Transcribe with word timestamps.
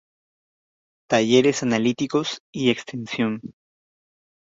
Talleres 1.07 1.61
analíticos 1.61 2.41
y 2.51 2.71
extensión. 2.71 3.39